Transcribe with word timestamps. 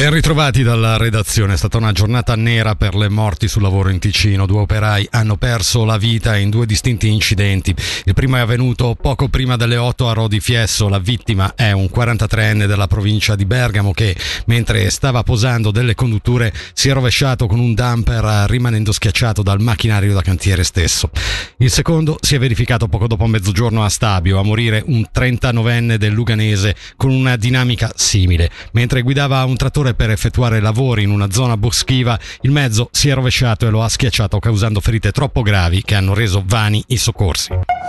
Ben 0.00 0.08
ritrovati 0.08 0.62
dalla 0.62 0.96
redazione, 0.96 1.52
è 1.52 1.56
stata 1.58 1.76
una 1.76 1.92
giornata 1.92 2.34
nera 2.34 2.74
per 2.74 2.94
le 2.94 3.10
morti 3.10 3.48
sul 3.48 3.60
lavoro 3.60 3.90
in 3.90 3.98
Ticino. 3.98 4.46
Due 4.46 4.60
operai 4.60 5.06
hanno 5.10 5.36
perso 5.36 5.84
la 5.84 5.98
vita 5.98 6.38
in 6.38 6.48
due 6.48 6.64
distinti 6.64 7.08
incidenti. 7.08 7.74
Il 8.04 8.14
primo 8.14 8.36
è 8.36 8.40
avvenuto 8.40 8.96
poco 8.98 9.28
prima 9.28 9.56
delle 9.56 9.76
8 9.76 10.08
a 10.08 10.14
Rodi 10.14 10.40
Fiesso. 10.40 10.88
La 10.88 10.98
vittima 10.98 11.52
è 11.54 11.72
un 11.72 11.90
43enne 11.94 12.64
della 12.64 12.86
provincia 12.86 13.36
di 13.36 13.44
Bergamo 13.44 13.92
che, 13.92 14.16
mentre 14.46 14.88
stava 14.88 15.22
posando 15.22 15.70
delle 15.70 15.94
condutture, 15.94 16.50
si 16.72 16.88
è 16.88 16.94
rovesciato 16.94 17.46
con 17.46 17.58
un 17.58 17.74
dumper 17.74 18.48
rimanendo 18.48 18.92
schiacciato 18.92 19.42
dal 19.42 19.60
macchinario 19.60 20.14
da 20.14 20.22
cantiere 20.22 20.64
stesso. 20.64 21.10
Il 21.58 21.70
secondo 21.70 22.16
si 22.22 22.34
è 22.34 22.38
verificato 22.38 22.88
poco 22.88 23.06
dopo 23.06 23.26
mezzogiorno 23.26 23.84
a 23.84 23.90
Stabio, 23.90 24.38
a 24.38 24.44
morire 24.44 24.82
un 24.86 25.04
39enne 25.14 25.96
del 25.96 26.14
Luganese 26.14 26.74
con 26.96 27.10
una 27.10 27.36
dinamica 27.36 27.92
simile. 27.94 28.48
Mentre 28.72 29.02
guidava 29.02 29.44
un 29.44 29.56
trattore 29.56 29.88
trattore 29.90 29.94
per 29.94 30.10
effettuare 30.10 30.60
lavori 30.60 31.02
in 31.02 31.10
una 31.10 31.30
zona 31.30 31.56
boschiva, 31.56 32.18
il 32.42 32.50
mezzo 32.50 32.88
si 32.92 33.08
è 33.08 33.14
rovesciato 33.14 33.66
e 33.66 33.70
lo 33.70 33.82
ha 33.82 33.88
schiacciato 33.88 34.38
causando 34.38 34.80
ferite 34.80 35.12
troppo 35.12 35.42
gravi 35.42 35.82
che 35.82 35.94
hanno 35.94 36.14
reso 36.14 36.42
vani 36.44 36.82
i 36.88 36.96
soccorsi. 36.96 37.79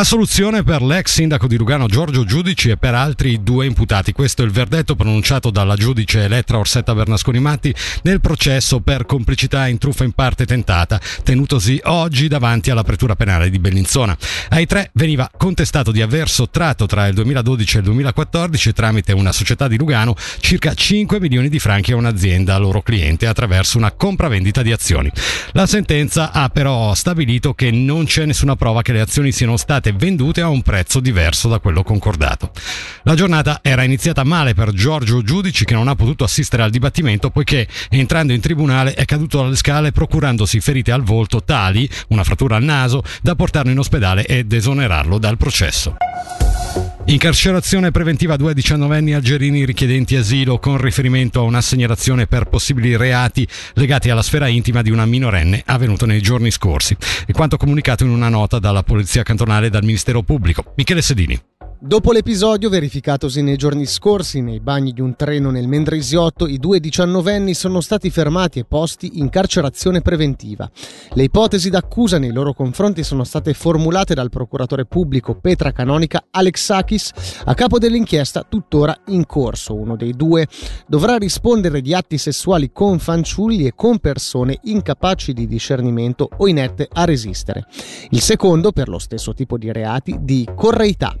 Assoluzione 0.00 0.62
per 0.62 0.80
l'ex 0.80 1.12
sindaco 1.12 1.46
di 1.46 1.58
Lugano 1.58 1.86
Giorgio 1.86 2.24
Giudici 2.24 2.70
e 2.70 2.78
per 2.78 2.94
altri 2.94 3.42
due 3.42 3.66
imputati. 3.66 4.12
Questo 4.12 4.40
è 4.40 4.46
il 4.46 4.50
verdetto 4.50 4.96
pronunciato 4.96 5.50
dalla 5.50 5.76
giudice 5.76 6.24
Elettra 6.24 6.56
Orsetta 6.56 6.94
Bernasconi 6.94 7.38
Matti 7.38 7.74
nel 8.04 8.22
processo 8.22 8.80
per 8.80 9.04
complicità 9.04 9.68
in 9.68 9.76
truffa 9.76 10.04
in 10.04 10.12
parte 10.12 10.46
tentata, 10.46 10.98
tenutosi 11.22 11.78
oggi 11.84 12.28
davanti 12.28 12.70
alla 12.70 12.82
pretura 12.82 13.14
penale 13.14 13.50
di 13.50 13.58
Bellinzona. 13.58 14.16
Ai 14.48 14.64
tre 14.64 14.88
veniva 14.94 15.30
contestato 15.36 15.92
di 15.92 16.00
aver 16.00 16.30
sottratto 16.30 16.86
tra 16.86 17.06
il 17.06 17.12
2012 17.12 17.76
e 17.76 17.78
il 17.80 17.84
2014 17.84 18.72
tramite 18.72 19.12
una 19.12 19.32
società 19.32 19.68
di 19.68 19.76
Lugano 19.76 20.16
circa 20.38 20.72
5 20.72 21.20
milioni 21.20 21.50
di 21.50 21.58
franchi 21.58 21.92
a 21.92 21.96
un'azienda 21.96 22.56
loro 22.56 22.80
cliente 22.80 23.26
attraverso 23.26 23.76
una 23.76 23.92
compravendita 23.92 24.62
di 24.62 24.72
azioni. 24.72 25.12
La 25.52 25.66
sentenza 25.66 26.32
ha 26.32 26.48
però 26.48 26.94
stabilito 26.94 27.52
che 27.52 27.70
non 27.70 28.06
c'è 28.06 28.24
nessuna 28.24 28.56
prova 28.56 28.80
che 28.80 28.94
le 28.94 29.02
azioni 29.02 29.30
siano 29.30 29.58
state 29.58 29.88
state 29.90 29.92
vendute 29.92 30.40
a 30.40 30.48
un 30.48 30.62
prezzo 30.62 31.00
diverso 31.00 31.48
da 31.48 31.58
quello 31.58 31.82
concordato. 31.82 32.50
La 33.02 33.14
giornata 33.14 33.60
era 33.62 33.82
iniziata 33.82 34.24
male 34.24 34.54
per 34.54 34.72
Giorgio 34.72 35.22
Giudici 35.22 35.64
che 35.64 35.74
non 35.74 35.88
ha 35.88 35.94
potuto 35.94 36.24
assistere 36.24 36.62
al 36.62 36.70
dibattimento 36.70 37.30
poiché 37.30 37.66
entrando 37.90 38.32
in 38.32 38.40
tribunale 38.40 38.94
è 38.94 39.04
caduto 39.04 39.42
dalle 39.42 39.56
scale 39.56 39.92
procurandosi 39.92 40.60
ferite 40.60 40.92
al 40.92 41.02
volto 41.02 41.42
tali, 41.42 41.88
una 42.08 42.24
frattura 42.24 42.56
al 42.56 42.64
naso, 42.64 43.02
da 43.22 43.34
portarlo 43.34 43.70
in 43.70 43.78
ospedale 43.78 44.26
ed 44.26 44.52
esonerarlo 44.52 45.18
dal 45.18 45.36
processo. 45.36 45.96
Incarcerazione 47.10 47.90
preventiva 47.90 48.34
a 48.34 48.36
due 48.36 48.54
diciannovenni 48.54 49.14
algerini 49.14 49.64
richiedenti 49.64 50.14
asilo 50.14 50.60
con 50.60 50.78
riferimento 50.78 51.40
a 51.40 51.42
una 51.42 51.60
segnalazione 51.60 52.28
per 52.28 52.44
possibili 52.44 52.96
reati 52.96 53.44
legati 53.74 54.10
alla 54.10 54.22
sfera 54.22 54.46
intima 54.46 54.80
di 54.80 54.92
una 54.92 55.06
minorenne 55.06 55.64
avvenuto 55.66 56.06
nei 56.06 56.22
giorni 56.22 56.52
scorsi. 56.52 56.96
E 57.26 57.32
quanto 57.32 57.56
comunicato 57.56 58.04
in 58.04 58.10
una 58.10 58.28
nota 58.28 58.60
dalla 58.60 58.84
Polizia 58.84 59.24
Cantonale 59.24 59.66
e 59.66 59.70
dal 59.70 59.82
Ministero 59.82 60.22
Pubblico. 60.22 60.72
Michele 60.76 61.02
Sedini. 61.02 61.36
Dopo 61.82 62.12
l'episodio 62.12 62.68
verificatosi 62.68 63.40
nei 63.40 63.56
giorni 63.56 63.86
scorsi 63.86 64.42
nei 64.42 64.60
bagni 64.60 64.92
di 64.92 65.00
un 65.00 65.16
treno 65.16 65.50
nel 65.50 65.66
Mendrisiotto, 65.66 66.46
i 66.46 66.58
due 66.58 66.78
diciannovenni 66.78 67.54
sono 67.54 67.80
stati 67.80 68.10
fermati 68.10 68.58
e 68.58 68.66
posti 68.66 69.12
in 69.14 69.30
carcerazione 69.30 70.02
preventiva. 70.02 70.70
Le 71.14 71.22
ipotesi 71.22 71.70
d'accusa 71.70 72.18
nei 72.18 72.32
loro 72.32 72.52
confronti 72.52 73.02
sono 73.02 73.24
state 73.24 73.54
formulate 73.54 74.12
dal 74.12 74.28
procuratore 74.28 74.84
pubblico 74.84 75.36
Petra 75.40 75.72
Canonica 75.72 76.26
Alexakis 76.30 77.12
a 77.46 77.54
capo 77.54 77.78
dell'inchiesta 77.78 78.44
tuttora 78.46 78.94
in 79.06 79.24
corso. 79.24 79.74
Uno 79.74 79.96
dei 79.96 80.12
due 80.12 80.46
dovrà 80.86 81.16
rispondere 81.16 81.80
di 81.80 81.94
atti 81.94 82.18
sessuali 82.18 82.72
con 82.72 82.98
fanciulli 82.98 83.64
e 83.64 83.72
con 83.74 84.00
persone 84.00 84.58
incapaci 84.64 85.32
di 85.32 85.46
discernimento 85.46 86.28
o 86.36 86.46
inette 86.46 86.86
a 86.92 87.06
resistere. 87.06 87.64
Il 88.10 88.20
secondo, 88.20 88.70
per 88.70 88.90
lo 88.90 88.98
stesso 88.98 89.32
tipo 89.32 89.56
di 89.56 89.72
reati, 89.72 90.18
di 90.20 90.46
correità. 90.54 91.16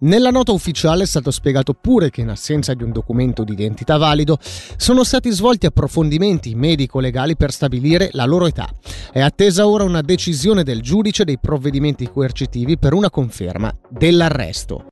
Nella 0.00 0.30
nota 0.30 0.52
ufficiale 0.52 1.02
è 1.02 1.06
stato 1.06 1.32
spiegato 1.32 1.74
pure 1.74 2.10
che 2.10 2.20
in 2.20 2.28
assenza 2.28 2.72
di 2.72 2.84
un 2.84 2.92
documento 2.92 3.42
di 3.42 3.50
identità 3.50 3.96
valido 3.96 4.38
sono 4.76 5.02
stati 5.02 5.28
svolti 5.30 5.66
approfondimenti 5.66 6.54
medico-legali 6.54 7.34
per 7.34 7.50
stabilire 7.50 8.10
la 8.12 8.24
loro 8.24 8.46
età. 8.46 8.68
È 9.12 9.20
attesa 9.20 9.66
ora 9.66 9.82
una 9.82 10.02
decisione 10.02 10.62
del 10.62 10.82
giudice 10.82 11.24
dei 11.24 11.40
provvedimenti 11.40 12.08
coercitivi 12.08 12.78
per 12.78 12.92
una 12.92 13.10
conferma 13.10 13.76
dell'arresto. 13.88 14.84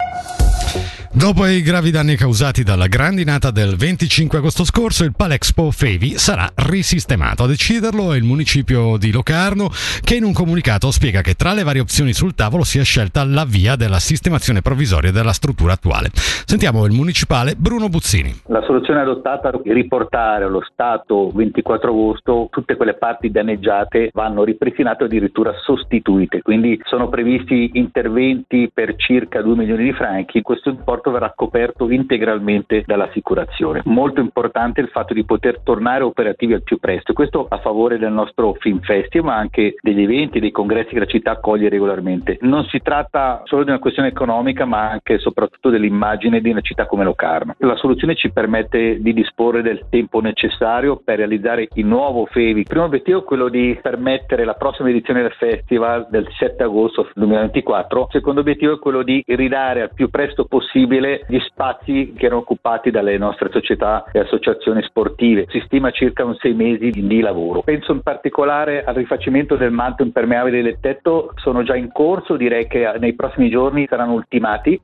Dopo 1.13 1.47
i 1.47 1.63
gravi 1.63 1.91
danni 1.91 2.15
causati 2.15 2.63
dalla 2.63 2.89
grandinata 2.89 3.51
del 3.51 3.77
25 3.77 4.39
agosto 4.39 4.65
scorso, 4.65 5.03
il 5.03 5.15
Palexpo 5.17 5.71
Fevi 5.71 6.19
sarà 6.19 6.47
risistemato. 6.55 7.45
A 7.45 7.47
deciderlo 7.47 8.13
è 8.13 8.17
il 8.17 8.23
municipio 8.23 8.99
di 8.99 9.11
Locarno 9.11 9.71
che 10.03 10.17
in 10.17 10.25
un 10.25 10.35
comunicato 10.35 10.91
spiega 10.91 11.23
che 11.23 11.35
tra 11.35 11.55
le 11.55 11.63
varie 11.63 11.81
opzioni 11.81 12.13
sul 12.13 12.35
tavolo 12.35 12.65
si 12.65 12.79
è 12.79 12.85
scelta 12.85 13.25
la 13.25 13.47
via 13.47 13.77
della 13.77 13.99
sistemazione 13.99 14.61
provvisoria 14.61 15.11
della 15.11 15.33
struttura 15.33 15.73
attuale. 15.73 16.11
Sentiamo 16.13 16.85
il 16.85 16.93
municipale 16.93 17.55
Bruno 17.57 17.89
Buzzini. 17.89 18.43
La 18.49 18.63
soluzione 18.67 19.01
adottata 19.01 19.51
è 19.51 19.73
riportare 19.73 20.45
allo 20.45 20.63
stato 20.71 21.31
24 21.35 21.89
agosto 21.89 22.49
tutte 22.51 22.77
quelle 22.77 22.95
parti 22.95 23.31
danneggiate 23.31 24.11
vanno 24.13 24.45
ripristinate 24.45 25.05
o 25.05 25.07
addirittura 25.07 25.55
sostituite, 25.65 26.43
quindi 26.43 26.79
sono 26.85 27.09
previsti 27.09 27.71
interventi 27.73 28.71
per 28.73 28.97
circa 28.97 29.41
2 29.41 29.57
milioni 29.57 29.85
di 29.85 29.93
franchi. 29.93 30.43
Questo 30.43 30.66
importo 30.71 30.97
trasporto 30.97 31.11
verrà 31.11 31.33
coperto 31.35 31.91
integralmente 31.91 32.83
dall'assicurazione. 32.87 33.83
Molto 33.85 34.21
importante 34.21 34.81
il 34.81 34.89
fatto 34.89 35.15
di 35.15 35.25
poter 35.25 35.61
tornare 35.63 36.05
operativi 36.05 36.55
al 36.55 36.63
più 36.63 36.79
presto, 36.79 37.13
questo 37.13 37.47
a 37.49 37.59
favore 37.59 37.99
del 37.99 38.13
nostro 38.13 38.55
Film 38.59 38.81
Festival, 38.81 39.27
ma 39.27 39.37
anche 39.37 39.75
degli 39.81 40.03
eventi, 40.03 40.41
dei 40.41 40.51
congressi 40.51 40.93
che 40.93 40.99
la 40.99 41.07
città 41.07 41.33
accoglie 41.33 41.69
regolarmente. 41.69 42.39
Non 42.43 42.65
si 42.65 42.81
tratta 42.81 43.43
solo 43.45 43.65
di 43.65 43.71
una 43.71 43.79
questione 43.79 44.09
economica, 44.09 44.65
ma 44.65 44.91
anche 44.91 45.15
e 45.15 45.19
soprattutto 45.19 45.71
dell'immagine 45.71 46.41
di 46.41 46.51
una 46.51 46.61
città 46.61 46.87
come 46.87 47.05
Locarno. 47.05 47.55
La 47.59 47.77
soluzione 47.77 48.15
ci 48.15 48.31
permette 48.31 49.01
di 49.01 49.13
disporre 49.13 49.63
del 49.63 49.87
tempo 49.89 50.21
necessario 50.21 51.01
per 51.03 51.19
realizzare 51.19 51.69
il 51.75 51.87
nuovo 51.87 52.27
FEVI. 52.27 52.61
Il 52.61 52.67
primo 52.67 52.85
obiettivo 52.85 53.21
è 53.21 53.25
quello 53.25 53.49
di 53.49 53.79
permettere 53.81 54.45
la 54.45 54.55
prossima 54.55 54.89
edizione 54.89 55.23
del 55.23 55.33
festival 55.33 56.07
del 56.11 56.27
7 56.39 56.63
agosto 56.63 57.09
2024. 57.15 58.01
Il 58.01 58.07
secondo 58.11 58.41
obiettivo 58.41 58.75
è 58.75 58.79
quello 58.79 59.03
di 59.03 59.23
ridare 59.27 59.83
al 59.83 59.93
più 59.93 60.09
presto 60.09 60.46
possibile 60.47 61.25
gli 61.29 61.39
spazi 61.41 62.15
che 62.17 62.27
erano 62.27 62.41
occupati 62.41 62.91
dalle 62.91 63.19
nostre 63.19 63.51
società 63.51 64.05
e 64.13 64.21
associazioni 64.21 64.83
sportive. 64.83 65.47
Si 65.49 65.61
stima 65.67 65.91
circa 65.91 66.25
un 66.25 66.37
sei 66.37 66.55
mesi 66.55 66.91
di 66.91 67.21
lavoro. 67.21 67.63
Penso 67.63 67.93
in 67.93 68.03
particolare 68.03 68.85
al 68.85 68.95
rifacimento 68.95 69.57
del 69.57 69.71
manto 69.71 70.03
impermeabile 70.03 70.63
del 70.63 70.79
tetto, 70.81 71.33
sono 71.37 71.63
già 71.63 71.77
in 71.77 71.91
corso, 71.93 72.37
direi 72.37 72.67
che 72.67 72.95
nei 72.99 73.15
prossimi 73.15 73.49
giorni 73.49 73.87
saranno 73.89 74.13
ultimati. 74.13 74.81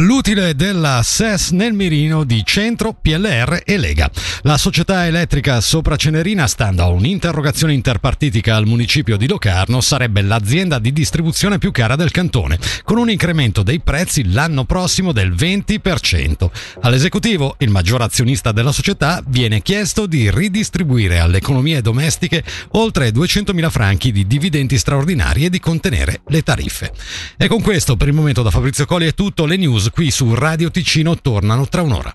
L'utile 0.00 0.54
della 0.54 1.00
SES 1.02 1.50
nel 1.50 1.72
mirino 1.72 2.22
di 2.22 2.42
Centro, 2.44 2.92
PLR 2.92 3.62
e 3.64 3.76
Lega. 3.78 4.08
La 4.42 4.56
società 4.56 5.06
elettrica 5.06 5.60
Sopra 5.60 5.96
Cenerina, 5.96 6.46
stando 6.46 6.84
a 6.84 6.88
un'interrogazione 6.88 7.72
interpartitica 7.72 8.54
al 8.54 8.64
municipio 8.64 9.16
di 9.16 9.26
Locarno, 9.26 9.80
sarebbe 9.80 10.22
l'azienda 10.22 10.78
di 10.78 10.92
distribuzione 10.92 11.58
più 11.58 11.72
cara 11.72 11.96
del 11.96 12.12
cantone, 12.12 12.60
con 12.84 12.98
un 12.98 13.10
incremento 13.10 13.64
dei 13.64 13.80
prezzi 13.80 14.30
l'anno 14.30 14.64
prossimo 14.64 15.10
del 15.10 15.32
20%. 15.32 16.48
All'esecutivo, 16.82 17.56
il 17.58 17.70
maggior 17.70 18.00
azionista 18.00 18.52
della 18.52 18.70
società, 18.70 19.20
viene 19.26 19.62
chiesto 19.62 20.06
di 20.06 20.30
ridistribuire 20.30 21.18
alle 21.18 21.38
economie 21.38 21.82
domestiche 21.82 22.44
oltre 22.72 23.08
200.000 23.10 23.68
franchi 23.68 24.12
di 24.12 24.28
dividendi 24.28 24.78
straordinari 24.78 25.46
e 25.46 25.50
di 25.50 25.58
contenere 25.58 26.20
le 26.28 26.44
tariffe. 26.44 26.92
E 27.36 27.48
con 27.48 27.60
questo, 27.60 27.96
per 27.96 28.06
il 28.06 28.14
momento, 28.14 28.44
da 28.44 28.52
Fabrizio 28.52 28.86
Colli 28.86 29.08
è 29.08 29.14
tutto. 29.14 29.44
Le 29.44 29.56
news 29.56 29.86
qui 29.90 30.10
su 30.10 30.34
Radio 30.34 30.70
Ticino 30.70 31.16
tornano 31.16 31.66
tra 31.66 31.82
un'ora. 31.82 32.14